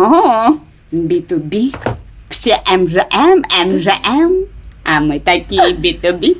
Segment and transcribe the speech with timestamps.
[0.00, 0.56] Ого,
[0.92, 1.76] B2B.
[2.30, 4.46] Все МЖМ, МЖМ.
[4.82, 6.38] А мы такие B2B.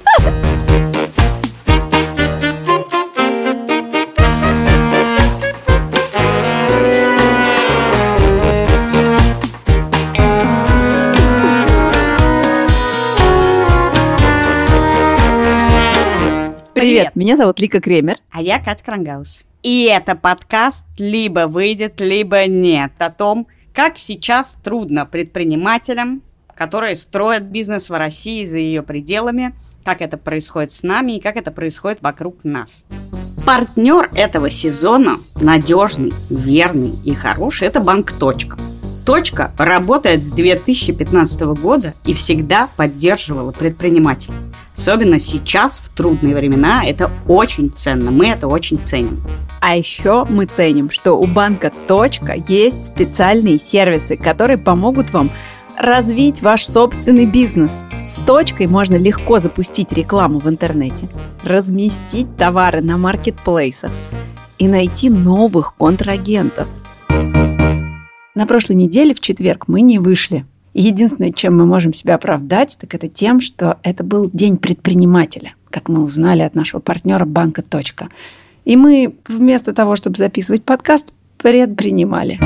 [16.73, 18.17] Привет, меня зовут Лика Кремер.
[18.31, 19.45] А я Катя Крангаус.
[19.63, 22.93] И это подкаст либо выйдет, либо нет.
[22.99, 26.23] О том, как сейчас трудно предпринимателям,
[26.55, 29.55] которые строят бизнес в России за ее пределами,
[29.85, 32.85] как это происходит с нами и как это происходит вокруг нас.
[33.47, 38.59] Партнер этого сезона, надежный, верный и хороший, это банк «Точка».
[39.05, 44.37] «Точка» работает с 2015 года и всегда поддерживала предпринимателей.
[44.77, 48.11] Особенно сейчас, в трудные времена, это очень ценно.
[48.11, 49.23] Мы это очень ценим.
[49.61, 55.31] А еще мы ценим, что у банка «Точка» есть специальные сервисы, которые помогут вам
[55.77, 57.73] развить ваш собственный бизнес.
[58.09, 61.09] С «Точкой» можно легко запустить рекламу в интернете,
[61.45, 63.93] разместить товары на маркетплейсах
[64.59, 66.67] и найти новых контрагентов.
[68.35, 70.47] На прошлой неделе, в четверг, мы не вышли.
[70.73, 75.91] Единственное, чем мы можем себя оправдать, так это тем, что это был день предпринимателя, как
[75.91, 78.09] мы узнали от нашего партнера банка «Точка».
[78.65, 82.39] И мы вместо того, чтобы записывать подкаст, предпринимали.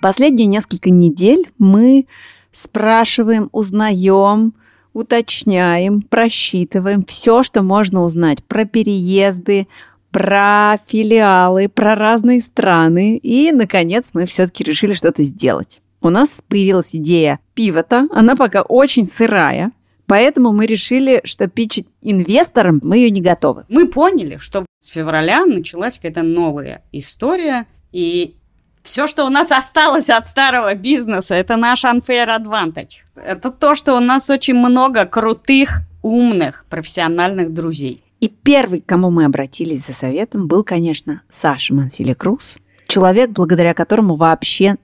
[0.00, 2.06] Последние несколько недель мы
[2.52, 4.54] спрашиваем, узнаем,
[4.92, 9.68] уточняем, просчитываем все, что можно узнать про переезды,
[10.10, 13.18] про филиалы, про разные страны.
[13.22, 15.80] И, наконец, мы все-таки решили что-то сделать.
[16.00, 18.06] У нас появилась идея пивота.
[18.10, 19.72] Она пока очень сырая.
[20.06, 23.64] Поэтому мы решили, что пичить инвесторам мы ее не готовы.
[23.68, 28.36] Мы поняли, что с февраля началась какая-то новая история, и
[28.82, 33.02] все, что у нас осталось от старого бизнеса, это наш unfair advantage.
[33.16, 38.02] Это то, что у нас очень много крутых, умных, профессиональных друзей.
[38.20, 43.74] И первый, к кому мы обратились за советом, был, конечно, Саша Мансили Круз, человек, благодаря
[43.74, 44.76] которому вообще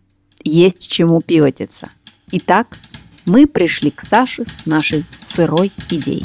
[0.42, 1.90] есть чему пивотиться.
[2.32, 2.78] Итак,
[3.26, 6.24] мы пришли к Саше с нашей сырой идеей.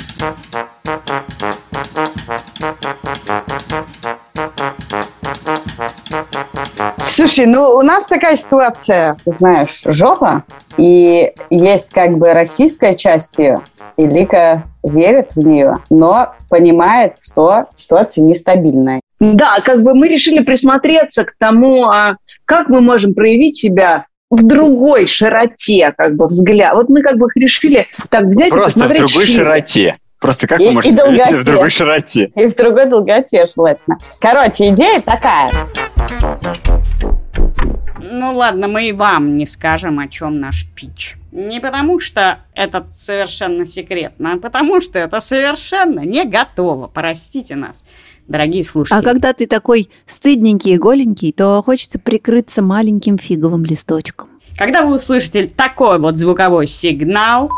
[6.99, 10.43] Слушай, ну у нас такая ситуация, ты знаешь, жопа,
[10.77, 13.57] и есть как бы российская часть ее,
[13.97, 19.01] и Лика верит в нее, но понимает, что ситуация нестабильная.
[19.19, 24.45] Да, как бы мы решили присмотреться к тому, а как мы можем проявить себя в
[24.45, 26.75] другой широте, как бы взгляд.
[26.75, 29.37] Вот мы как бы решили так взять Просто и посмотреть в другой шире.
[29.39, 29.97] широте.
[30.19, 32.31] Просто как И- вы и можете себя в другой широте?
[32.35, 33.97] И в другой долготе желательно.
[34.19, 35.49] Короче, идея такая.
[37.99, 41.17] Ну ладно, мы и вам не скажем, о чем наш пич.
[41.31, 46.87] Не потому, что это совершенно секретно, а потому, что это совершенно не готово.
[46.87, 47.83] Простите нас,
[48.27, 48.99] дорогие слушатели.
[48.99, 54.29] А когда ты такой стыдненький и голенький, то хочется прикрыться маленьким фиговым листочком.
[54.57, 57.49] Когда вы услышите такой вот звуковой сигнал,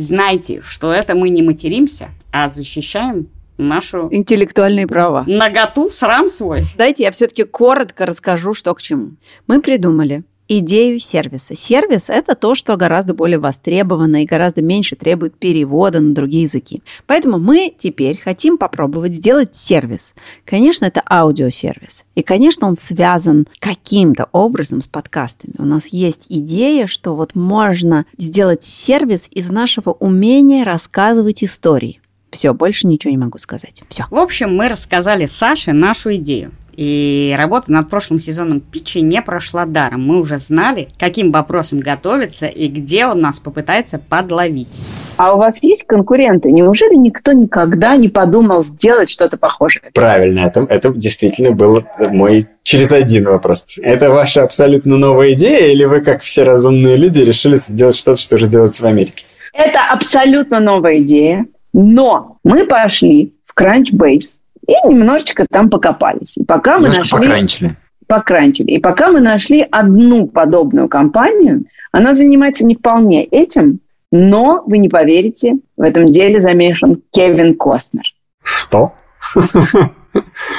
[0.00, 5.24] знайте, что это мы не материмся, а защищаем нашу Интеллектуальные права.
[5.26, 6.66] наготу, срам свой.
[6.76, 9.12] Дайте я все-таки коротко расскажу, что к чему.
[9.46, 10.24] Мы придумали
[10.58, 11.56] идею сервиса.
[11.56, 16.82] Сервис– это то, что гораздо более востребовано и гораздо меньше требует перевода на другие языки.
[17.06, 20.14] Поэтому мы теперь хотим попробовать сделать сервис.
[20.44, 22.04] Конечно, это аудиосервис.
[22.14, 25.54] И, конечно, он связан каким-то образом с подкастами.
[25.58, 32.00] У нас есть идея, что вот можно сделать сервис из нашего умения рассказывать истории.
[32.30, 33.82] Все, больше ничего не могу сказать.
[33.88, 34.06] Все.
[34.10, 36.52] В общем, мы рассказали Саше нашу идею.
[36.80, 40.02] И работа над прошлым сезоном питча не прошла даром.
[40.02, 44.80] Мы уже знали, каким вопросом готовиться и где он нас попытается подловить.
[45.18, 46.50] А у вас есть конкуренты?
[46.50, 49.90] Неужели никто никогда не подумал сделать что-то похожее?
[49.92, 53.66] Правильно, это, это действительно был мой через один вопрос.
[53.82, 58.36] Это ваша абсолютно новая идея, или вы, как все разумные люди, решили сделать что-то, что
[58.36, 59.26] уже делается в Америке?
[59.52, 61.44] Это абсолютно новая идея,
[61.74, 64.39] но мы пошли в Crunchbase
[64.70, 66.36] и немножечко там покопались.
[66.36, 67.28] И пока мы Немножко нашли...
[67.28, 67.76] покранчили.
[68.06, 68.70] покранчили.
[68.72, 73.80] И пока мы нашли одну подобную компанию, она занимается не вполне этим,
[74.12, 78.04] но, вы не поверите, в этом деле замешан Кевин Костнер.
[78.42, 78.92] Что?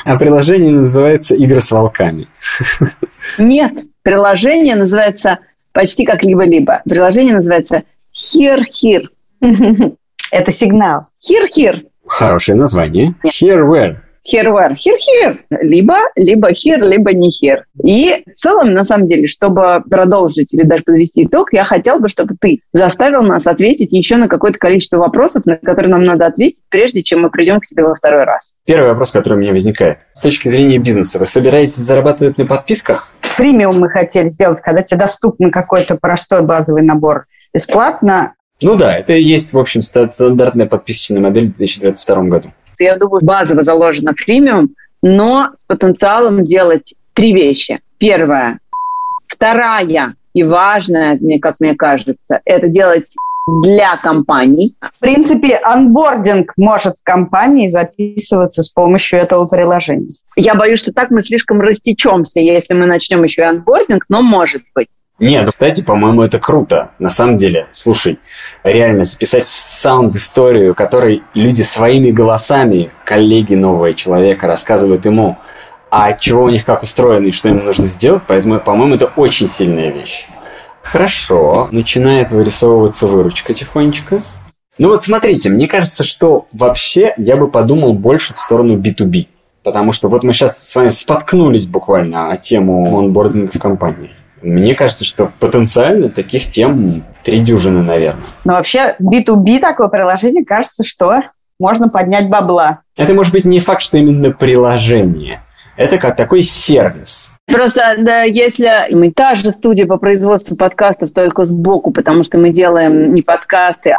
[0.06, 2.28] А приложение называется «Игры с волками».
[3.38, 5.40] Нет, приложение называется
[5.74, 6.82] почти как либо-либо.
[6.86, 9.08] Приложение называется Here Here.
[10.32, 11.08] Это сигнал.
[11.22, 11.82] Here Here.
[12.12, 13.14] Хорошее название.
[13.24, 13.98] Here where?
[14.24, 14.76] here where?
[14.76, 15.40] Here, here.
[15.50, 17.64] Либо, либо here, либо не here.
[17.84, 22.08] И в целом, на самом деле, чтобы продолжить или даже подвести итог, я хотел бы,
[22.08, 26.62] чтобы ты заставил нас ответить еще на какое-то количество вопросов, на которые нам надо ответить,
[26.70, 28.54] прежде чем мы придем к тебе во второй раз.
[28.66, 30.00] Первый вопрос, который у меня возникает.
[30.14, 33.12] С точки зрения бизнеса, вы собираетесь зарабатывать на подписках?
[33.22, 38.34] Фримиум мы хотели сделать, когда тебе доступен какой-то простой базовый набор бесплатно.
[38.62, 42.50] Ну да, это и есть, в общем, стандартная подписочная модель в 2022 году.
[42.80, 47.80] Я думаю, базово заложено фримиум, но с потенциалом делать три вещи.
[47.98, 48.60] Первое.
[49.28, 53.08] Вторая и важная, мне, как мне кажется, это делать
[53.48, 54.72] для компаний.
[54.82, 60.08] В принципе, анбординг может в компании записываться с помощью этого приложения.
[60.36, 64.62] Я боюсь, что так мы слишком растечемся, если мы начнем еще и анбординг, но может
[64.76, 64.90] быть.
[65.22, 66.90] Нет, кстати, по-моему, это круто.
[66.98, 68.20] На самом деле, слушай,
[68.64, 75.38] реально списать саунд-историю, которой люди своими голосами, коллеги нового человека, рассказывают ему,
[75.92, 79.48] а чего у них как устроено и что им нужно сделать, поэтому, по-моему, это очень
[79.48, 80.26] сильная вещь.
[80.82, 84.22] Хорошо, начинает вырисовываться выручка тихонечко.
[84.80, 89.28] Ну вот смотрите, мне кажется, что вообще я бы подумал больше в сторону B2B.
[89.62, 94.10] Потому что вот мы сейчас с вами споткнулись буквально о тему онбординга в компании.
[94.42, 98.24] Мне кажется, что потенциально таких тем три дюжины, наверное.
[98.44, 101.22] Но вообще B2B такое приложение, кажется, что
[101.60, 102.80] можно поднять бабла.
[102.98, 105.42] Это может быть не факт, что именно приложение.
[105.78, 107.32] Это как такой сервис.
[107.48, 112.52] Просто да, если мы та же студия по производству подкастов, только сбоку, потому что мы
[112.52, 113.98] делаем не подкасты, а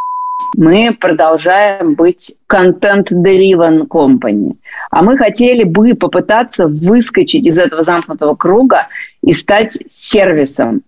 [0.56, 4.56] мы продолжаем быть content-driven company.
[4.90, 8.88] А мы хотели бы попытаться выскочить из этого замкнутого круга
[9.24, 10.82] и стать сервисом,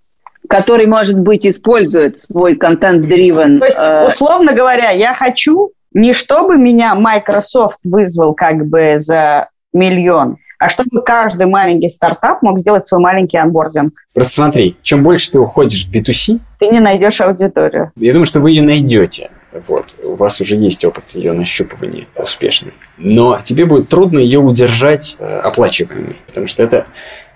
[0.49, 3.59] который, может быть, использует свой content-driven...
[3.59, 9.49] То есть, э, условно говоря, я хочу не чтобы меня Microsoft вызвал как бы за
[9.73, 13.95] миллион, а чтобы каждый маленький стартап мог сделать свой маленький анбординг.
[14.13, 17.93] Просто смотри, чем больше ты уходишь в B2C, ты не найдешь аудиторию.
[17.97, 19.31] Я думаю, что вы ее найдете.
[19.67, 19.95] Вот.
[20.03, 22.73] У вас уже есть опыт ее нащупывания успешный.
[22.99, 26.87] Но тебе будет трудно ее удержать э, оплачиваемой, потому что это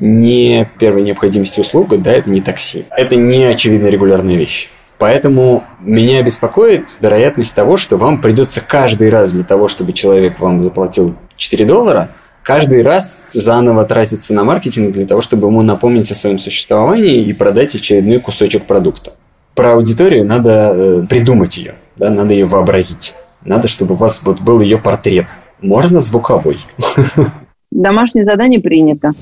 [0.00, 2.86] не первой необходимости услуга, да, это не такси.
[2.90, 4.68] Это не очевидно регулярная вещь.
[4.98, 10.60] Поэтому меня беспокоит вероятность того, что вам придется каждый раз для того, чтобы человек вам
[10.60, 12.10] заплатил 4 доллара,
[12.42, 17.32] каждый раз заново тратиться на маркетинг для того, чтобы ему напомнить о своем существовании и
[17.32, 19.14] продать очередной кусочек продукта.
[19.58, 23.14] Про аудиторию надо э, придумать ее да, надо ее вообразить.
[23.44, 25.38] Надо, чтобы у вас вот был ее портрет.
[25.60, 26.58] Можно звуковой.
[27.70, 29.12] Домашнее задание принято.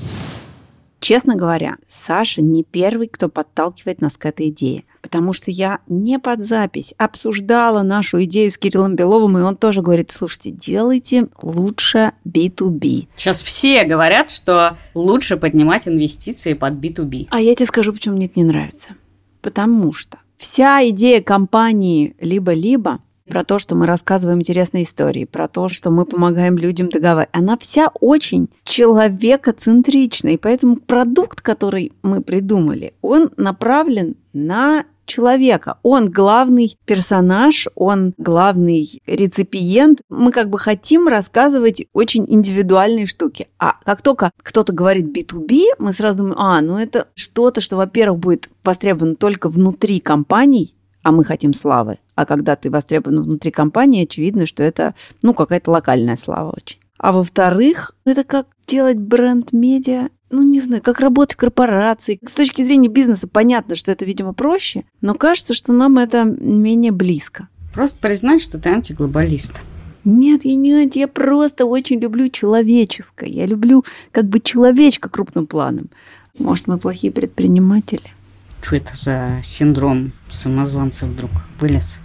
[0.99, 4.83] Честно говоря, Саша не первый, кто подталкивает нас к этой идее.
[5.01, 9.83] Потому что я не под запись обсуждала нашу идею с Кириллом Беловым, и он тоже
[9.83, 13.07] говорит, слушайте, делайте лучше B2B.
[13.15, 17.27] Сейчас все говорят, что лучше поднимать инвестиции под B2B.
[17.29, 18.95] А я тебе скажу, почему мне это не нравится.
[19.41, 25.67] Потому что Вся идея компании либо-либо про то, что мы рассказываем интересные истории, про то,
[25.67, 30.29] что мы помогаем людям договаривать, она вся очень человекоцентрична.
[30.29, 35.79] И поэтому продукт, который мы придумали, он направлен на человека.
[35.81, 40.01] Он главный персонаж, он главный реципиент.
[40.09, 43.47] Мы как бы хотим рассказывать очень индивидуальные штуки.
[43.57, 48.19] А как только кто-то говорит B2B, мы сразу думаем, а, ну это что-то, что, во-первых,
[48.19, 51.99] будет востребовано только внутри компаний, а мы хотим славы.
[52.15, 56.79] А когда ты востребован внутри компании, очевидно, что это, ну, какая-то локальная слава очень.
[56.97, 62.19] А во-вторых, это как делать бренд-медиа ну, не знаю, как работать корпорации.
[62.25, 66.91] С точки зрения бизнеса понятно, что это, видимо, проще, но кажется, что нам это менее
[66.91, 67.47] близко.
[67.73, 69.55] Просто признать, что ты антиглобалист.
[70.03, 73.29] Нет, я не анти, я просто очень люблю человеческое.
[73.29, 75.89] Я люблю как бы человечка крупным планом.
[76.37, 78.13] Может, мы плохие предприниматели?
[78.61, 81.99] Что это за синдром самозванца вдруг вылез?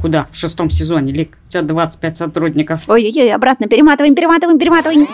[0.00, 0.28] Куда?
[0.30, 1.38] В шестом сезоне, Лик?
[1.48, 2.88] У тебя 25 сотрудников.
[2.88, 5.06] Ой-ой-ой, обратно перематываем, перематываем, перематываем.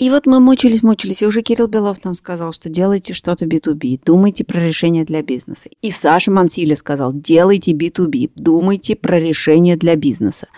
[0.00, 4.00] И вот мы мучились, мучились, и уже Кирилл Белов нам сказал, что делайте что-то B2B,
[4.02, 5.68] думайте про решение для бизнеса.
[5.82, 10.48] И Саша Мансили сказал, делайте B2B, думайте про решение для бизнеса.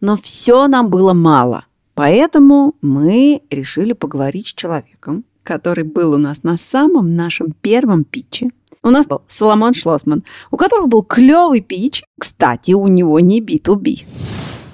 [0.00, 1.66] Но все нам было мало.
[1.92, 8.48] Поэтому мы решили поговорить с человеком, который был у нас на самом нашем первом питче.
[8.82, 12.02] У нас был Соломон Шлосман, у которого был клевый питч.
[12.18, 14.06] Кстати, у него не B2B.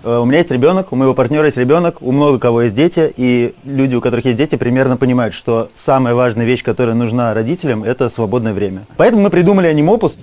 [0.05, 3.13] Э, у меня есть ребенок, у моего партнера есть ребенок, у много кого есть дети,
[3.17, 7.85] и люди, у которых есть дети, примерно понимают, что самая важная вещь, которая нужна родителям,
[7.85, 8.87] это свободное время.
[8.97, 10.17] Поэтому мы придумали анимопус.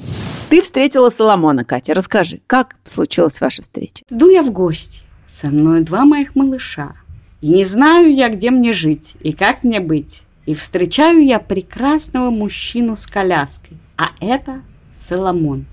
[0.49, 1.93] Ты встретила Соломона, Катя.
[1.93, 4.03] Расскажи, как случилась ваша встреча?
[4.09, 5.01] Иду я в гости.
[5.27, 6.93] Со мной два моих малыша.
[7.41, 10.23] И не знаю я, где мне жить и как мне быть.
[10.45, 13.77] И встречаю я прекрасного мужчину с коляской.
[13.95, 14.61] А это
[14.97, 15.65] Соломон.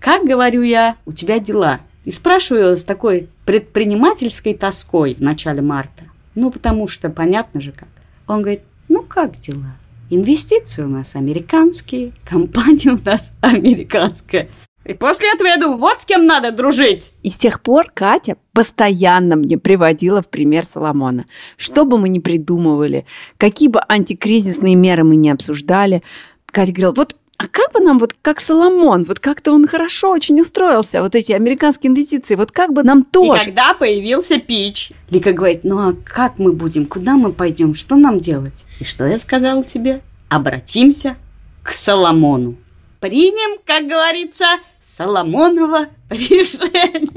[0.00, 1.80] Как, говорю я, у тебя дела?
[2.04, 6.04] И спрашиваю с такой предпринимательской тоской в начале марта.
[6.34, 7.88] Ну, потому что понятно же как.
[8.26, 9.76] Он говорит, ну как дела?
[10.10, 14.48] Инвестиции у нас американские, компания у нас американская.
[14.84, 17.14] И после этого я думаю, вот с кем надо дружить.
[17.22, 21.24] И с тех пор Катя постоянно мне приводила в пример Соломона.
[21.56, 23.06] Что бы мы ни придумывали,
[23.38, 26.02] какие бы антикризисные меры мы не обсуждали,
[26.46, 30.40] Катя говорила, вот а как бы нам, вот как Соломон, вот как-то он хорошо очень
[30.40, 33.40] устроился, вот эти американские инвестиции, вот как бы нам тоже.
[33.40, 37.96] И когда появился пич, Лика говорит, ну а как мы будем, куда мы пойдем, что
[37.96, 38.64] нам делать?
[38.78, 40.02] И что я сказала тебе?
[40.28, 41.16] Обратимся
[41.62, 42.56] к Соломону.
[43.00, 44.46] Примем, как говорится,
[44.80, 47.08] Соломонова решение.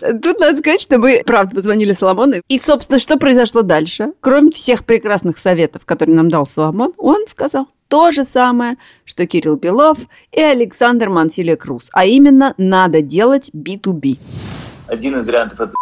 [0.00, 2.36] Тут надо сказать, что мы, правда, позвонили Соломону.
[2.48, 4.12] И, собственно, что произошло дальше?
[4.20, 9.56] Кроме всех прекрасных советов, которые нам дал Соломон, он сказал то же самое, что Кирилл
[9.56, 9.98] Белов
[10.32, 11.88] и Александр Мансилия Круз.
[11.92, 14.18] А именно, надо делать B2B.
[14.88, 15.74] Один из вариантов это,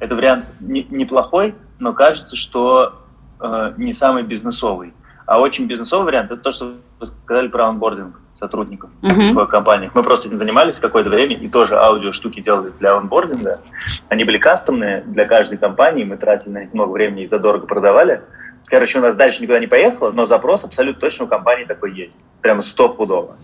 [0.00, 2.94] это вариант не, неплохой, но кажется, что
[3.40, 4.92] э, не самый бизнесовый.
[5.26, 9.32] А очень бизнесовый вариант это то, что вы сказали про онбординг сотрудников uh-huh.
[9.32, 9.94] в компаниях.
[9.94, 13.60] Мы просто этим занимались какое-то время и тоже аудио штуки делали для онбординга.
[14.08, 18.20] Они были кастомные для каждой компании, мы тратили на них много времени и задорого продавали.
[18.66, 22.16] Короче, у нас дальше никуда не поехало, но запрос абсолютно точно у компании такой есть.
[22.42, 23.36] Прямо стопудово.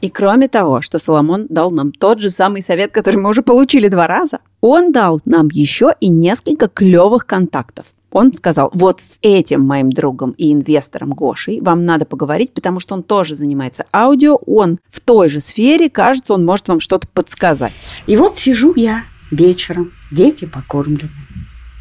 [0.00, 3.88] И кроме того, что Соломон дал нам тот же самый совет, который мы уже получили
[3.88, 7.86] два раза, он дал нам еще и несколько клевых контактов.
[8.10, 12.94] Он сказал, вот с этим моим другом и инвестором Гошей вам надо поговорить, потому что
[12.94, 17.72] он тоже занимается аудио, он в той же сфере, кажется, он может вам что-то подсказать.
[18.06, 21.10] И вот сижу я вечером, дети покормлены,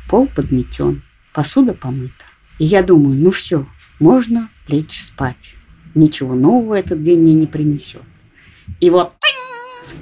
[0.09, 1.01] пол подметен,
[1.33, 2.13] посуда помыта.
[2.59, 3.65] И я думаю, ну все,
[3.99, 5.55] можно лечь спать.
[5.95, 8.03] Ничего нового этот день мне не принесет.
[8.79, 9.13] И вот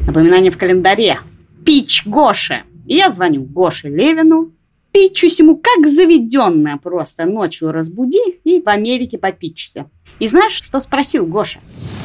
[0.06, 1.20] напоминание в календаре.
[1.66, 2.64] Пич Гоше.
[2.86, 4.52] И я звоню Гоше Левину,
[4.98, 7.26] Питчусь ему как заведенная просто.
[7.26, 9.92] Ночью разбуди и в Америке попичься.
[10.18, 11.60] И знаешь, что спросил Гоша?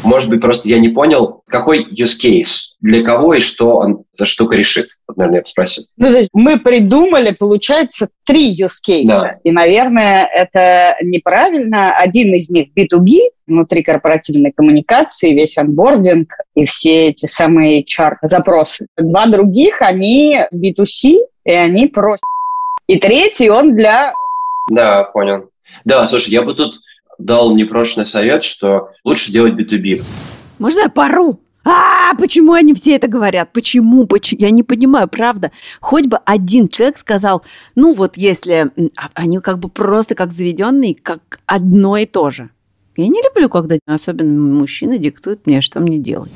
[0.05, 4.27] Может быть, просто я не понял, какой use case, для кого и что он, эта
[4.27, 4.89] штука решит.
[5.09, 5.85] Вот, наверное, я бы спросил.
[5.97, 9.07] Ну, то есть мы придумали, получается, три use case.
[9.07, 9.39] Да.
[9.43, 11.97] И, наверное, это неправильно.
[11.97, 18.87] Один из них B2B, внутри корпоративной коммуникации, весь онбординг и все эти самые HR-запросы.
[18.99, 22.27] Два других, они B2C, и они просто
[22.87, 24.15] и третий он для...
[24.71, 25.51] Да, понял.
[25.85, 26.81] Да, слушай, я бы тут
[27.19, 30.03] дал непрошенный совет, что лучше делать B2B.
[30.59, 31.41] Можно я пару?
[31.65, 33.53] А, почему они все это говорят?
[33.53, 34.07] Почему?
[34.07, 34.41] Почему?
[34.41, 35.53] Я не понимаю, правда.
[35.81, 37.45] Хоть бы один человек сказал,
[37.77, 42.51] ну вот если а, они как бы просто как заведенные, как одно и то же.
[42.97, 46.33] Я не люблю, когда особенно мужчины диктуют мне, что мне делать.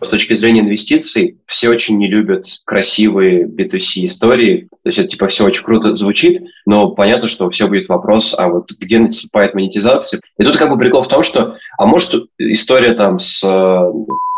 [0.00, 4.68] С точки зрения инвестиций, все очень не любят красивые B2C истории.
[4.82, 8.48] То есть это типа все очень круто звучит, но понятно, что все будет вопрос, а
[8.48, 10.20] вот где наступает монетизация.
[10.38, 13.42] И тут как бы прикол в том, что, а может история там с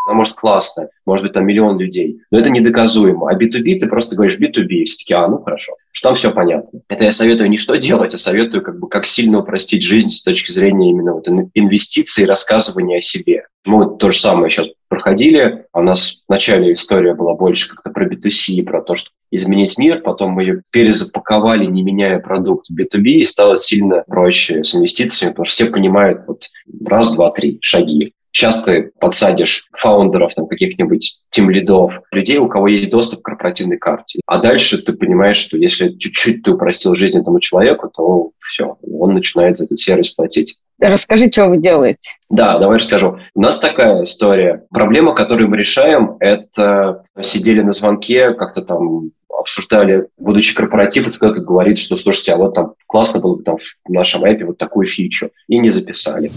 [0.09, 3.31] она может классная, может быть, там миллион людей, но это недоказуемо.
[3.31, 6.33] А B2B ты просто говоришь B2B, и все таки а, ну хорошо, что там все
[6.33, 6.81] понятно.
[6.89, 10.23] Это я советую не что делать, а советую как бы как сильно упростить жизнь с
[10.23, 13.45] точки зрения именно вот инвестиций и рассказывания о себе.
[13.67, 15.67] Мы вот то же самое сейчас проходили.
[15.75, 20.01] У нас в начале история была больше как-то про B2C, про то, что изменить мир,
[20.01, 25.33] потом мы ее перезапаковали, не меняя продукт в B2B, и стало сильно проще с инвестициями,
[25.33, 26.45] потому что все понимают вот
[26.87, 28.15] раз, два, три шаги.
[28.39, 33.79] Сейчас ты подсадишь фаундеров, там, каких-нибудь тем лидов, людей, у кого есть доступ к корпоративной
[33.79, 34.21] карте.
[34.27, 39.15] А дальше ты понимаешь, что если чуть-чуть ты упростил жизнь этому человеку, то все, он
[39.15, 40.55] начинает за этот сервис платить.
[40.81, 42.13] Расскажи, что вы делаете.
[42.31, 43.19] Да, давай расскажу.
[43.35, 44.63] У нас такая история.
[44.71, 51.41] Проблема, которую мы решаем, это сидели на звонке, как-то там обсуждали, будучи корпоратив, и кто-то
[51.41, 54.87] говорит, что, слушайте, а вот там классно было бы там в нашем эпе вот такую
[54.87, 56.31] фичу, и не записали.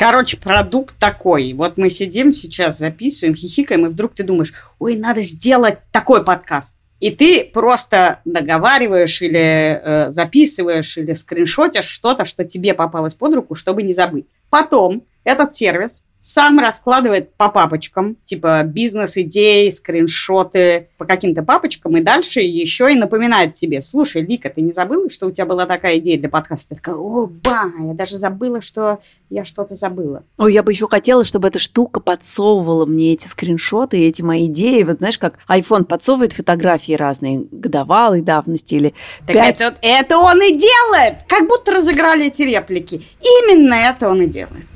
[0.00, 1.52] Короче, продукт такой.
[1.52, 6.78] Вот мы сидим сейчас, записываем, хихикаем, и вдруг ты думаешь, ой, надо сделать такой подкаст.
[7.00, 13.54] И ты просто договариваешь или э, записываешь или скриншотишь что-то, что тебе попалось под руку,
[13.54, 14.24] чтобы не забыть.
[14.48, 22.40] Потом этот сервис сам раскладывает по папочкам, типа бизнес-идеи, скриншоты по каким-то папочкам, и дальше
[22.40, 26.18] еще и напоминает тебе, слушай, Вика, ты не забыла, что у тебя была такая идея
[26.18, 26.70] для подкаста?
[26.70, 29.00] Ты такая, о, ба, я даже забыла, что
[29.30, 30.22] я что-то забыла.
[30.36, 34.82] Ой, я бы еще хотела, чтобы эта штука подсовывала мне эти скриншоты, эти мои идеи.
[34.82, 38.94] Вот знаешь, как iPhone подсовывает фотографии разные, годовалой давности или
[39.26, 39.54] так 5...
[39.56, 41.14] это, это он и делает!
[41.26, 43.02] Как будто разыграли эти реплики.
[43.22, 44.66] Именно это он и делает.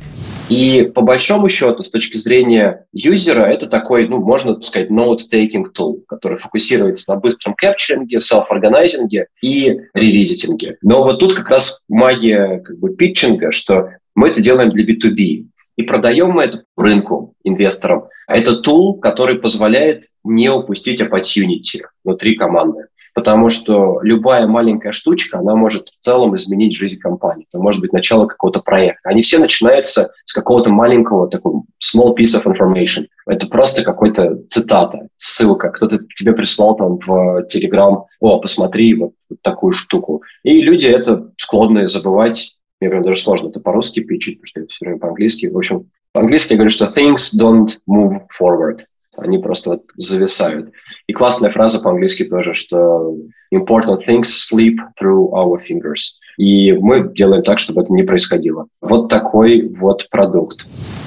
[0.51, 6.03] И по большому счету, с точки зрения юзера, это такой, ну, можно сказать, note-taking tool,
[6.07, 10.77] который фокусируется на быстром капчеринге, self-органайзинге и ревизитинге.
[10.83, 15.47] Но вот тут как раз магия как бы питчинга, что мы это делаем для B2B.
[15.77, 18.05] И продаем мы это рынку, инвесторам.
[18.27, 25.38] А это тул, который позволяет не упустить opportunity внутри команды потому что любая маленькая штучка,
[25.38, 27.47] она может в целом изменить жизнь компании.
[27.49, 29.09] Это может быть начало какого-то проекта.
[29.09, 33.06] Они все начинаются с какого-то маленького, такого small piece of information.
[33.26, 35.71] Это просто какой-то цитата, ссылка.
[35.71, 40.23] Кто-то тебе прислал там в Telegram, о, посмотри вот, вот такую штуку.
[40.42, 42.56] И люди это склонны забывать.
[42.80, 45.47] Мне прям даже сложно это по-русски пичить, потому что это все время по-английски.
[45.47, 48.80] В общем, по-английски я говорю, что things don't move forward.
[49.16, 50.73] Они просто вот зависают.
[51.06, 53.16] И классная фраза по-английски тоже, что
[53.52, 56.18] important things slip through our fingers.
[56.38, 58.66] И мы делаем так, чтобы это не происходило.
[58.80, 60.66] Вот такой вот продукт.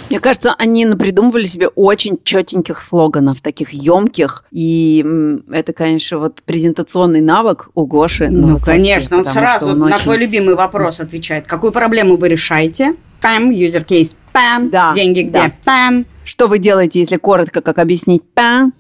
[0.10, 4.46] Мне кажется, они напридумывали себе очень четеньких слоганов, таких емких.
[4.52, 5.06] И
[5.52, 8.30] это, конечно, вот презентационный навык у Гоши.
[8.30, 10.00] Ну, конечно, он сразу он на очень...
[10.00, 11.46] твой любимый вопрос отвечает.
[11.46, 12.96] Какую проблему вы решаете?
[13.22, 15.52] Пам, user case, пам, да, деньги где, да.
[15.66, 16.06] пам.
[16.28, 18.74] Что вы делаете, если коротко, как объяснить, пам?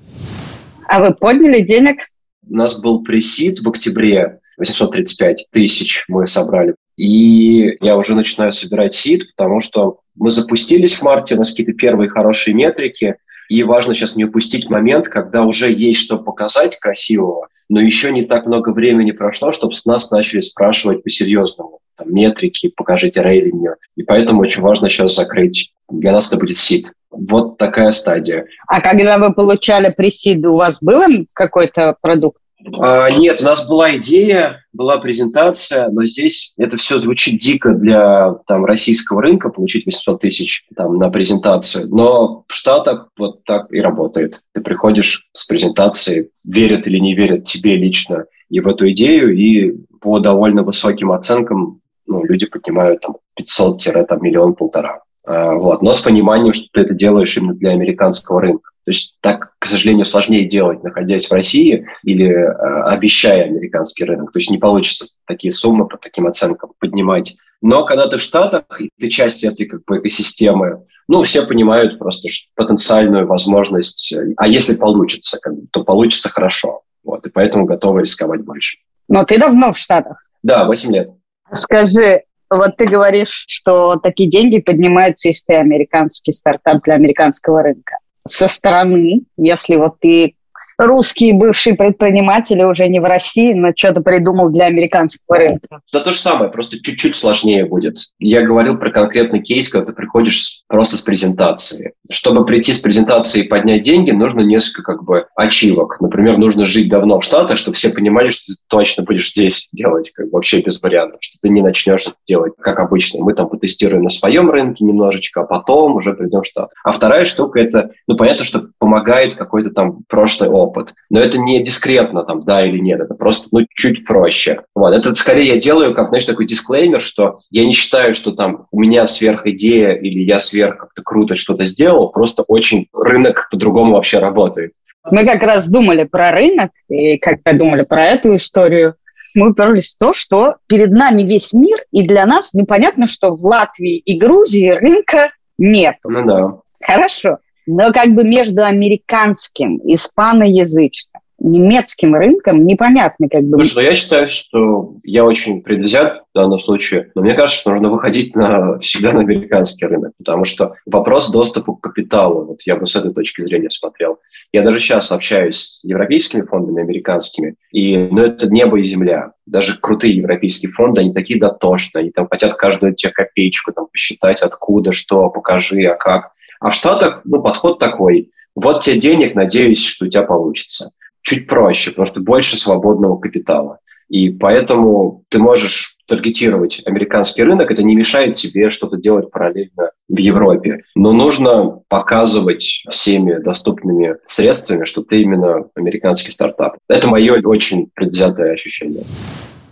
[0.86, 2.00] А вы подняли денег?
[2.46, 6.76] У нас был пресид в октябре, 835 тысяч мы собрали.
[6.98, 11.72] И я уже начинаю собирать сид, потому что мы запустились в марте, у нас какие-то
[11.72, 13.16] первые хорошие метрики,
[13.48, 18.26] и важно сейчас не упустить момент, когда уже есть что показать красивого, но еще не
[18.26, 21.80] так много времени прошло, чтобы с нас начали спрашивать по-серьезному.
[21.96, 23.76] Там, метрики, покажите ревеню.
[23.96, 25.72] И поэтому очень важно сейчас закрыть.
[25.90, 26.92] Для нас это будет сид.
[27.18, 28.46] Вот такая стадия.
[28.68, 31.02] А когда вы получали пресиды, у вас был
[31.34, 32.40] какой-то продукт?
[32.80, 38.34] А, нет, у нас была идея, была презентация, но здесь это все звучит дико для
[38.48, 41.88] там, российского рынка, получить 800 тысяч там, на презентацию.
[41.90, 44.42] Но в Штатах вот так и работает.
[44.54, 49.74] Ты приходишь с презентацией, верят или не верят тебе лично и в эту идею, и
[50.02, 54.96] по довольно высоким оценкам ну, люди поднимают там 500-миллион-полтора.
[54.96, 55.82] А, вот.
[55.82, 58.72] Но с пониманием, что ты это делаешь именно для американского рынка.
[58.86, 64.32] То есть так, к сожалению, сложнее делать, находясь в России или э, обещая американский рынок.
[64.32, 67.36] То есть не получится такие суммы по таким оценкам поднимать.
[67.62, 72.00] Но когда ты в Штатах, и ты часть этой как бы, экосистемы, ну, все понимают
[72.00, 74.14] просто потенциальную возможность.
[74.38, 75.40] А если получится,
[75.72, 76.84] то получится хорошо.
[77.04, 78.78] Вот, и поэтому готовы рисковать больше.
[79.08, 80.22] Но ты давно в Штатах?
[80.44, 81.10] Да, 8 лет.
[81.52, 87.98] Скажи, вот ты говоришь, что такие деньги поднимаются, если ты американский стартап для американского рынка.
[88.28, 90.36] Со стороны, если вот ты
[90.78, 95.82] русские бывшие предприниматели уже не в России, но что-то придумал для американского рынка.
[95.92, 97.98] Да то же самое, просто чуть-чуть сложнее будет.
[98.20, 101.94] Я говорил про конкретный кейс, когда ты приходишь просто с презентацией.
[102.10, 106.00] Чтобы прийти с презентацией и поднять деньги, нужно несколько как бы ачивок.
[106.00, 110.12] Например, нужно жить давно в Штатах, чтобы все понимали, что ты точно будешь здесь делать
[110.14, 113.24] как бы вообще без вариантов, что ты не начнешь это делать как обычно.
[113.24, 116.70] Мы там потестируем на своем рынке немножечко, а потом уже придем в Штат.
[116.84, 120.94] А вторая штука это, ну понятно, что помогает какой-то там прошлый опыт опыт.
[121.10, 124.62] Но это не дискретно, там, да или нет, это просто, ну, чуть проще.
[124.76, 128.68] Вот, это скорее я делаю, как, знаешь, такой дисклеймер, что я не считаю, что там
[128.72, 133.94] у меня сверх идея или я сверх как-то круто что-то сделал, просто очень рынок по-другому
[133.94, 134.74] вообще работает.
[135.10, 138.96] Мы как раз думали про рынок, и когда думали про эту историю,
[139.34, 143.46] мы уперлись в то, что перед нами весь мир, и для нас непонятно, что в
[143.46, 145.96] Латвии и Грузии рынка нет.
[146.04, 146.60] Ну да.
[146.82, 153.64] Хорошо но как бы между американским, испаноязычным, немецким рынком непонятно как бы.
[153.64, 157.72] Слушай, ну я считаю, что я очень предвзят в данном случае, но мне кажется, что
[157.72, 162.76] нужно выходить на, всегда на американский рынок, потому что вопрос доступа к капиталу, вот я
[162.76, 164.18] бы с этой точки зрения смотрел.
[164.52, 169.34] Я даже сейчас общаюсь с европейскими фондами, американскими, и ну, это небо и земля.
[169.46, 174.42] Даже крутые европейские фонды, они такие дотошные, они там хотят каждую тебе копеечку там посчитать,
[174.42, 176.32] откуда, что, покажи, а как.
[176.60, 178.32] А в Штатах ну, подход такой.
[178.56, 180.92] Вот тебе денег, надеюсь, что у тебя получится.
[181.22, 183.80] Чуть проще, потому что больше свободного капитала.
[184.10, 190.18] И поэтому ты можешь таргетировать американский рынок, это не мешает тебе что-то делать параллельно в
[190.18, 190.84] Европе.
[190.96, 196.78] Но нужно показывать всеми доступными средствами, что ты именно американский стартап.
[196.88, 199.04] Это мое очень предвзятое ощущение.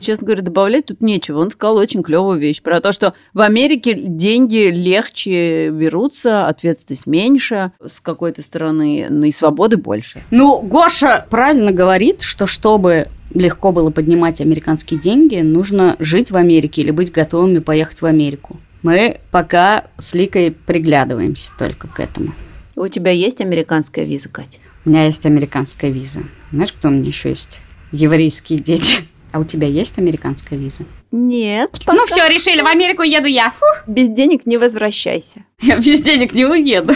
[0.06, 1.40] Честно говоря, добавлять тут нечего.
[1.40, 7.72] Он сказал очень клевую вещь про то, что в Америке деньги легче берутся, ответственность меньше
[7.84, 10.22] с какой-то стороны, но и свободы больше.
[10.30, 16.84] Ну, Гоша правильно говорит, что чтобы легко было поднимать американские деньги, нужно жить в Америке
[16.84, 18.58] или быть готовыми поехать в Америку.
[18.84, 22.36] Мы пока с Ликой приглядываемся только к этому.
[22.76, 24.60] У тебя есть американская виза, Катя?
[24.86, 26.22] У меня есть американская виза.
[26.52, 27.58] Знаешь, кто у меня еще есть?
[27.92, 28.98] Еврейские дети.
[29.36, 30.84] А у тебя есть американская виза?
[31.12, 31.82] Нет.
[31.86, 31.98] Пока.
[31.98, 33.52] Ну все, решили, в Америку еду я.
[33.52, 33.84] Фух.
[33.86, 35.44] Без денег не возвращайся.
[35.62, 36.94] Я без денег не уеду.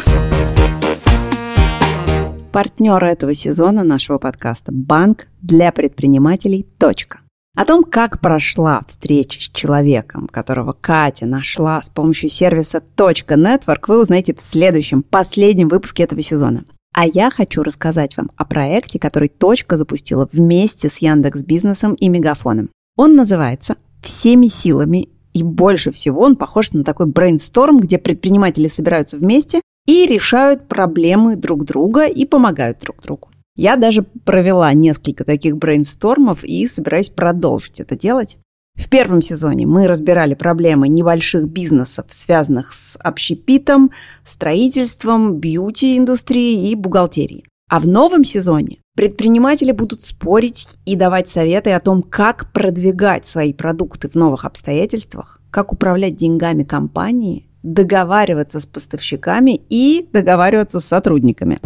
[2.54, 7.20] Партнер этого сезона нашего подкаста– банк для предпринимателей «Точка».
[7.58, 13.84] О том, как прошла встреча с человеком, которого Катя нашла с помощью сервиса «Точка Network»,
[13.88, 16.64] вы узнаете в следующем, последнем выпуске этого сезона.
[16.94, 22.10] А я хочу рассказать вам о проекте, который Точка запустила вместе с Яндекс Бизнесом и
[22.10, 22.70] Мегафоном.
[22.98, 29.18] Он называется «Всеми силами», и больше всего он похож на такой брейнсторм, где предприниматели собираются
[29.18, 33.30] вместе и решают проблемы друг друга и помогают друг другу.
[33.56, 38.38] Я даже провела несколько таких брейнстормов и собираюсь продолжить это делать.
[38.80, 43.92] В первом сезоне мы разбирали проблемы небольших бизнесов, связанных с общепитом,
[44.26, 47.46] строительством, бьюти-индустрией и бухгалтерией.
[47.70, 53.54] А в новом сезоне предприниматели будут спорить и давать советы о том, как продвигать свои
[53.54, 61.60] продукты в новых обстоятельствах, как управлять деньгами компании, договариваться с поставщиками и договариваться с сотрудниками.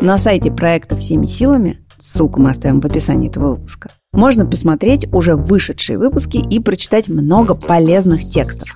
[0.00, 5.36] На сайте проекта «Всеми силами» ссылку мы оставим в описании этого выпуска, можно посмотреть уже
[5.36, 8.68] вышедшие выпуски и прочитать много полезных текстов.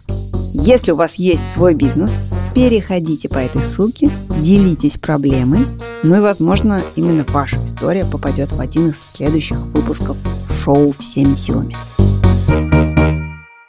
[0.55, 2.23] Если у вас есть свой бизнес,
[2.55, 5.61] переходите по этой ссылке, делитесь проблемой,
[6.03, 10.17] ну и, возможно, именно ваша история попадет в один из следующих выпусков
[10.63, 11.75] шоу «Всеми силами».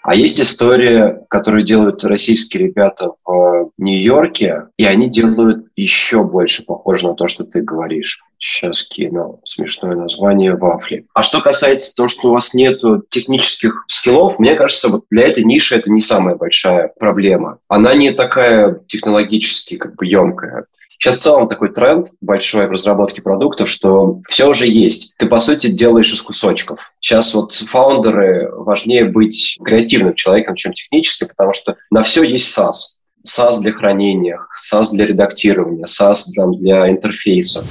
[0.06, 7.08] А есть история, которую делают российские ребята в Нью-Йорке, и они делают еще больше похоже
[7.08, 8.22] на то, что ты говоришь.
[8.46, 11.06] Сейчас кину смешное название вафли.
[11.14, 15.46] А что касается того, что у вас нет технических скиллов, мне кажется, вот для этой
[15.46, 17.60] ниши это не самая большая проблема.
[17.70, 20.66] Она не такая технологически как бы емкая.
[21.00, 25.16] Сейчас в целом такой тренд большой в разработке продуктов, что все уже есть.
[25.18, 26.82] Ты, по сути, делаешь из кусочков.
[27.00, 32.98] Сейчас вот фаундеры важнее быть креативным человеком, чем техническим, потому что на все есть SaaS.
[33.26, 37.64] SaaS для хранения, SaaS для редактирования, SaaS там, для интерфейса.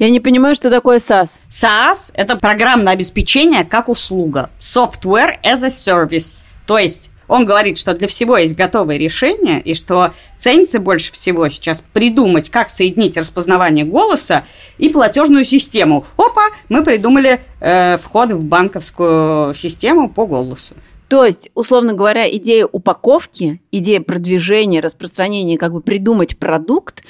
[0.00, 1.40] Я не понимаю, что такое SaaS.
[1.50, 4.48] SaaS– это программное обеспечение как услуга.
[4.58, 6.42] Software as a Service.
[6.66, 11.50] То есть он говорит, что для всего есть готовые решения, и что ценится больше всего
[11.50, 14.44] сейчас придумать, как соединить распознавание голоса
[14.78, 16.06] и платежную систему.
[16.16, 20.76] Опа, мы придумали э, вход в банковскую систему по голосу.
[21.10, 27.02] То есть, условно говоря, идея упаковки, идея продвижения, распространения, как бы придумать продукт,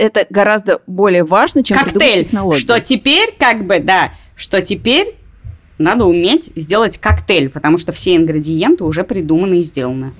[0.00, 2.60] это гораздо более важно, чем Коктейль, придумать технологию.
[2.60, 5.14] Что теперь, как бы, да, что теперь
[5.78, 10.12] надо уметь сделать коктейль, потому что все ингредиенты уже придуманы и сделаны.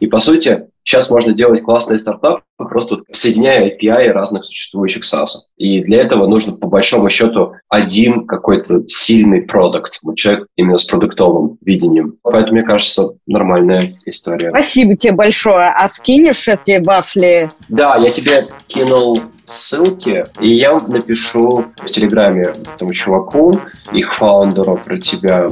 [0.00, 5.40] И, по сути, сейчас можно делать классные стартапы, просто вот соединяя API разных существующих SaaS.
[5.56, 10.84] И для этого нужно, по большому счету, один какой-то сильный продукт, вот человек именно с
[10.84, 12.16] продуктовым видением.
[12.22, 14.50] Поэтому, мне кажется, нормальная история.
[14.50, 15.72] Спасибо тебе большое.
[15.74, 17.50] А скинешь эти вафли?
[17.68, 23.60] Да, я тебе кинул ссылки, и я напишу в Телеграме этому чуваку,
[23.92, 25.48] их фаундеру про тебя.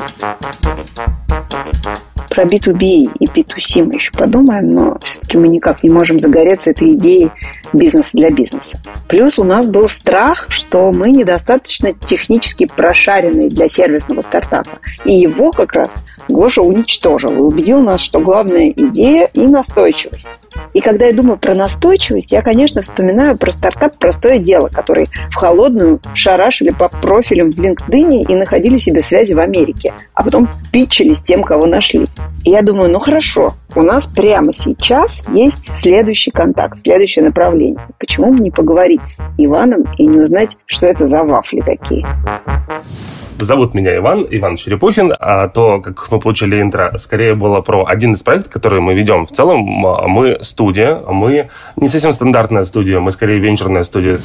[2.31, 6.94] Про B2B и B2C мы еще подумаем, но все-таки мы никак не можем загореться этой
[6.94, 7.31] идеей
[7.74, 8.81] бизнеса для бизнеса.
[9.07, 14.78] Плюс у нас был страх, что мы недостаточно технически прошаренные для сервисного стартапа.
[15.05, 20.31] И его как раз Гоша уничтожил и убедил нас, что главная идея и настойчивость.
[20.74, 25.34] И когда я думаю про настойчивость, я, конечно, вспоминаю про стартап «Простое дело», который в
[25.34, 31.14] холодную шарашили по профилям в LinkedIn и находили себе связи в Америке, а потом питчили
[31.14, 32.06] с тем, кого нашли.
[32.44, 37.80] И я думаю, ну хорошо, у нас прямо сейчас есть следующий контакт, следующее направление.
[37.98, 42.06] Почему бы не поговорить с Иваном и не узнать, что это за вафли такие?
[43.42, 48.14] Зовут меня Иван, Иван Черепухин, а то, как мы получили интро, скорее было про один
[48.14, 49.26] из проектов, который мы ведем.
[49.26, 54.20] В целом мы студия, мы не совсем стандартная студия, мы скорее венчурная студия.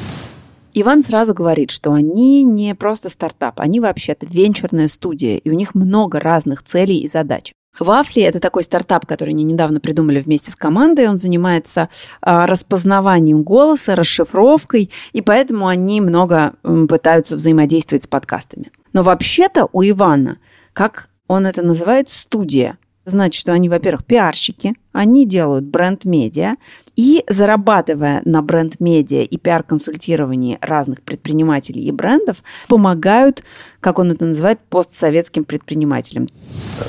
[0.76, 5.74] Иван сразу говорит, что они не просто стартап, они вообще-то венчурная студия, и у них
[5.74, 7.54] много разных целей и задач.
[7.80, 11.08] Вафли– это такой стартап, который они недавно придумали вместе с командой.
[11.08, 11.90] Он занимается
[12.22, 18.72] а, распознаванием голоса, расшифровкой, и поэтому они много пытаются взаимодействовать с подкастами.
[18.98, 20.40] Но вообще-то у Ивана,
[20.74, 22.80] как он это называет, студия.
[23.06, 26.56] Значит, что они, во-первых, пиарщики, они делают бренд-медиа,
[26.96, 33.44] и зарабатывая на бренд-медиа и пиар-консультировании разных предпринимателей и брендов, помогают,
[33.80, 36.28] как он это называет, постсоветским предпринимателям.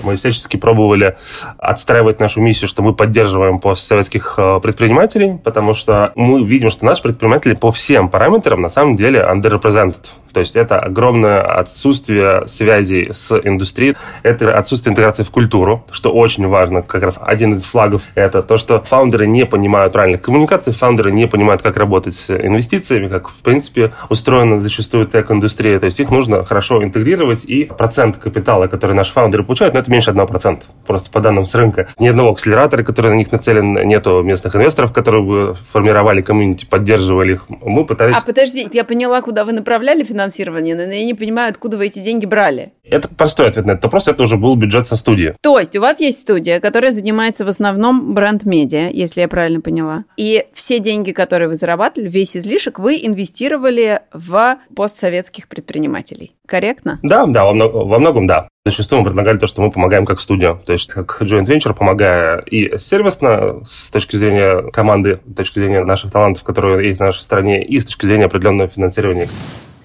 [0.03, 1.19] Мы всячески пробовали
[1.59, 7.03] отстраивать нашу миссию, что мы поддерживаем постсоветских э, предпринимателей, потому что мы видим, что наши
[7.03, 10.07] предприниматели по всем параметрам на самом деле underrepresented.
[10.33, 16.47] То есть это огромное отсутствие связей с индустрией, это отсутствие интеграции в культуру, что очень
[16.47, 16.83] важно.
[16.83, 21.27] Как раз один из флагов– это то, что фаундеры не понимают правильных коммуникаций, фаундеры не
[21.27, 25.79] понимают, как работать с инвестициями, как, в принципе, устроена зачастую тег-индустрия.
[25.79, 29.91] То есть их нужно хорошо интегрировать, и процент капитала, который наши фаундеры получают, ну, это
[29.91, 30.63] меньше 1%.
[30.87, 31.89] Просто по данным с рынка.
[31.99, 37.35] Ни одного акселератора, который на них нацелен, нету местных инвесторов, которые бы формировали комьюнити, поддерживали
[37.35, 37.47] их.
[37.49, 38.17] Мы пытались...
[38.17, 41.99] А подожди, я поняла, куда вы направляли финансирование, но я не понимаю, откуда вы эти
[41.99, 42.73] деньги брали.
[42.85, 44.09] Это простой ответ на этот вопрос.
[44.09, 45.35] Это уже был бюджет со студии.
[45.41, 50.05] То есть у вас есть студия, которая занимается в основном бренд-медиа, если я правильно поняла.
[50.17, 56.35] И все деньги, которые вы зарабатывали, весь излишек, вы инвестировали в постсоветских предпринимателей.
[56.47, 56.99] Корректно?
[57.03, 58.49] Да, да, во, много- во многом да.
[58.65, 60.55] Зачастую мы предлагали то, что мы помогаем как студия.
[60.55, 65.85] То есть как joint venture, помогая и сервисно с точки зрения команды, с точки зрения
[65.85, 69.29] наших талантов, которые есть в нашей стране, и с точки зрения определенного финансирования.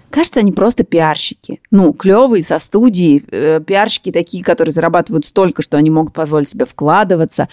[0.09, 1.59] Кажется, они просто пиарщики.
[1.71, 6.65] Ну, клевые, со студии, э, пиарщики такие, которые зарабатывают столько, что они могут позволить себе
[6.65, 7.49] вкладываться.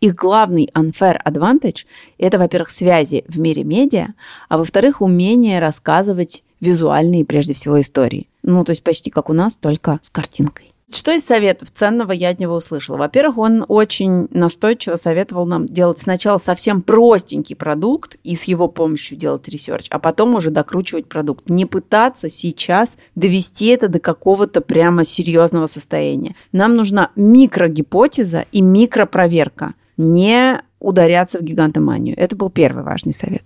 [0.00, 1.84] Их главный unfair advantage–
[2.18, 4.08] это, во-первых, связи в мире медиа,
[4.48, 8.28] а во-вторых, умение рассказывать визуальные, прежде всего, истории.
[8.42, 10.72] Ну, то есть почти как у нас, только с картинкой.
[10.90, 12.96] Что из советов ценного я от него услышала?
[12.96, 19.18] Во-первых, он очень настойчиво советовал нам делать сначала совсем простенький продукт и с его помощью
[19.18, 21.50] делать ресерч, а потом уже докручивать продукт.
[21.50, 26.34] Не пытаться сейчас довести это до какого-то прямо серьезного состояния.
[26.52, 29.74] Нам нужна микрогипотеза и микропроверка.
[29.98, 32.14] Не ударяться в гигантоманию.
[32.18, 33.42] Это был первый важный совет.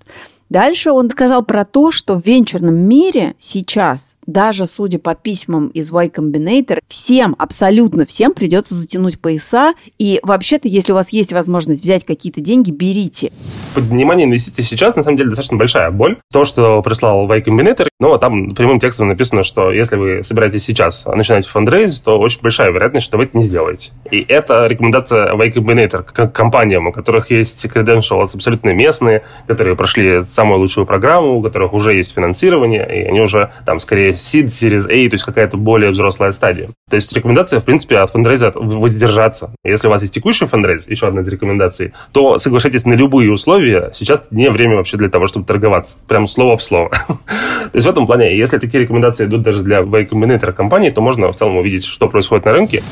[0.49, 5.90] Дальше он сказал про то, что в венчурном мире сейчас, даже судя по письмам из
[5.90, 9.74] Y Combinator, всем, абсолютно всем придется затянуть пояса.
[9.98, 13.32] И вообще-то, если у вас есть возможность взять какие-то деньги, берите.
[13.74, 16.18] Поднимание инвестиций сейчас, на самом деле, достаточно большая боль.
[16.32, 21.04] То, что прислал Y Combinator, но там прямым текстом написано, что если вы собираетесь сейчас
[21.06, 23.92] начинать фандрейз, то очень большая вероятность, что вы это не сделаете.
[24.11, 30.22] И это рекомендация Y Combinator к компаниям, у которых есть credentials абсолютно местные, которые прошли
[30.22, 34.85] самую лучшую программу, у которых уже есть финансирование, и они уже там скорее seed, series
[34.85, 36.68] A, то есть какая-то более взрослая стадия.
[36.88, 39.55] То есть рекомендация, в принципе, от фандрейза воздержаться.
[39.64, 43.90] Если у вас есть текущий фандрейз, еще одна из рекомендаций, то соглашайтесь на любые условия.
[43.94, 45.96] Сейчас не время вообще для того, чтобы торговаться.
[46.09, 46.90] Прям слово в слово.
[47.09, 51.01] То есть в этом плане, если такие рекомендации идут даже для Y Combinator компании, то
[51.01, 52.83] можно в целом увидеть, что происходит на рынке.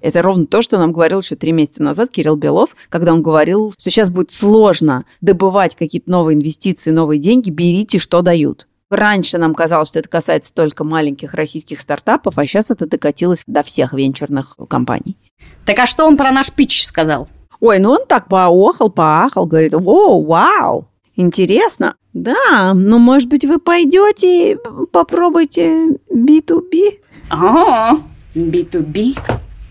[0.00, 3.72] Это ровно то, что нам говорил еще три месяца назад Кирилл Белов, когда он говорил,
[3.72, 8.66] что сейчас будет сложно добывать какие-то новые инвестиции, новые деньги, берите, что дают.
[8.90, 13.62] Раньше нам казалось, что это касается только маленьких российских стартапов, а сейчас это докатилось до
[13.62, 15.16] всех венчурных компаний.
[15.64, 17.28] Так а что он про наш питч сказал?
[17.60, 21.94] Ой, ну он так поохал, поахал, говорит, о, вау, интересно.
[22.12, 24.58] Да, ну, может быть, вы пойдете и
[24.90, 26.98] попробуйте B2B?
[27.30, 27.98] О,
[28.34, 29.16] B2B.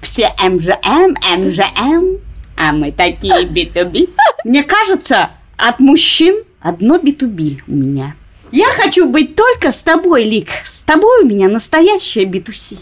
[0.01, 2.19] Все МЖМ, МЖМ,
[2.55, 4.09] а мы такие B2B.
[4.45, 8.15] Мне кажется, от мужчин одно B2B у меня.
[8.51, 10.47] Я хочу быть только с тобой, Лик.
[10.65, 12.79] С тобой у меня настоящая B2C.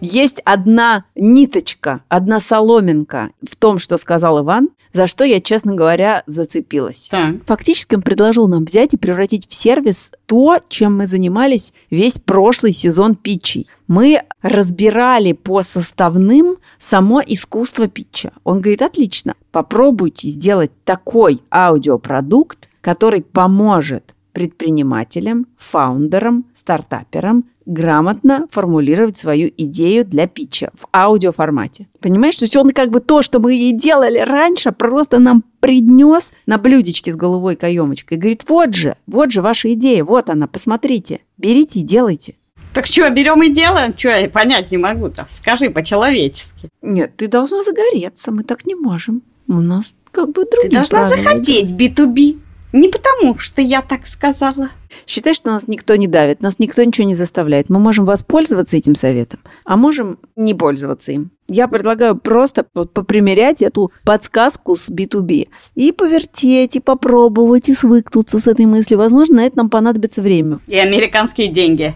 [0.00, 6.22] Есть одна ниточка, одна соломинка в том, что сказал Иван, за что я, честно говоря,
[6.26, 7.08] зацепилась.
[7.10, 7.36] Так.
[7.46, 12.72] Фактически он предложил нам взять и превратить в сервис то, чем мы занимались весь прошлый
[12.72, 13.68] сезон питчей.
[13.88, 18.32] Мы разбирали по составным само искусство питча.
[18.42, 29.50] Он говорит, отлично, попробуйте сделать такой аудиопродукт, который поможет предпринимателям, фаундерам, стартаперам грамотно формулировать свою
[29.56, 31.88] идею для питча в аудиоформате.
[32.00, 36.32] Понимаешь, то есть он как бы то, что мы и делали раньше, просто нам принес
[36.46, 38.18] на блюдечке с головой каемочкой.
[38.18, 42.34] Говорит, вот же, вот же ваша идея, вот она, посмотрите, берите и делайте.
[42.74, 43.96] Так что, берем и делаем?
[43.96, 45.26] Что, я понять не могу-то.
[45.28, 46.68] Скажи по-человечески.
[46.80, 49.22] Нет, ты должна загореться, мы так не можем.
[49.46, 51.22] У нас как бы другие Ты должна правила.
[51.22, 52.38] захотеть B2B.
[52.72, 54.70] Не потому, что я так сказала.
[55.06, 57.68] Считай, что нас никто не давит, нас никто ничего не заставляет.
[57.68, 61.30] Мы можем воспользоваться этим советом, а можем не пользоваться им.
[61.48, 68.38] Я предлагаю просто вот попримерять эту подсказку с B2B и повертеть, и попробовать, и свыкнуться
[68.38, 68.98] с этой мыслью.
[68.98, 70.60] Возможно, на это нам понадобится время.
[70.66, 71.94] И американские деньги.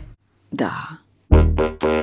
[0.50, 0.98] Да.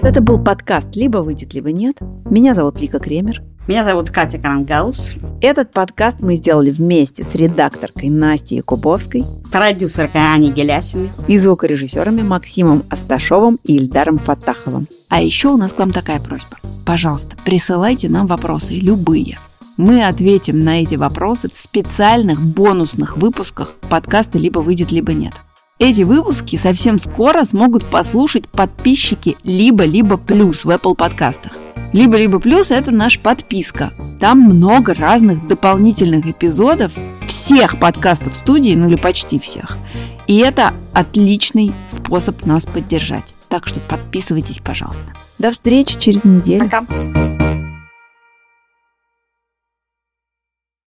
[0.02, 1.98] Это был подкаст «Либо выйдет, либо нет».
[2.26, 3.42] Меня зовут Лика Кремер.
[3.66, 5.14] Меня зовут Катя Карангаус.
[5.40, 9.24] Этот подкаст мы сделали вместе с редакторкой Настей Якубовской,
[9.54, 14.86] продюсеркой Аней Гелясиной и звукорежиссерами Максимом Асташовым и Ильдаром Фатаховым.
[15.08, 16.58] А еще у нас к вам такая просьба.
[16.86, 19.40] Пожалуйста, присылайте нам вопросы, любые.
[19.78, 25.36] Мы ответим на эти вопросы в специальных бонусных выпусках подкаста «Либо выйдет, либо нет».
[25.84, 31.52] Эти выпуски совсем скоро смогут послушать подписчики «Либо-либо плюс» в Apple подкастах.
[31.92, 33.92] «Либо-либо плюс»— это наша подписка.
[34.22, 36.94] Там много разных дополнительных эпизодов
[37.28, 39.78] всех подкастов студии, ну или почти всех.
[40.26, 43.36] И это отличный способ нас поддержать.
[43.50, 45.04] Так что подписывайтесь, пожалуйста.
[45.38, 46.64] До встречи через неделю.
[46.64, 47.43] Пока.